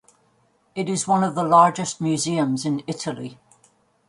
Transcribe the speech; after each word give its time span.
It 0.73 0.89
is 0.89 1.07
one 1.07 1.23
of 1.23 1.35
the 1.35 1.43
largest 1.43 2.01
museums 2.01 2.65
in 2.65 2.81
Italy. 2.87 3.37